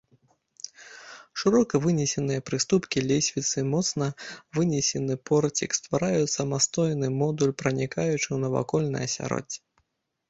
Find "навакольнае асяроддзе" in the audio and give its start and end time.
8.47-9.59